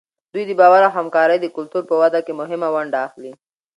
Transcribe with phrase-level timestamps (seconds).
[0.33, 3.31] دوی د باور او همکارۍ د کلتور په وده کې مهمه ونډه اخلي.